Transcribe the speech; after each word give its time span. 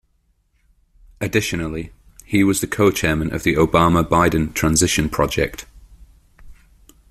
Additionally, 1.19 1.91
he 2.25 2.43
was 2.43 2.63
a 2.63 2.67
co-chairman 2.67 3.31
of 3.31 3.43
the 3.43 3.53
Obama-Biden 3.53 4.51
Transition 4.55 5.07
Project. 5.09 5.67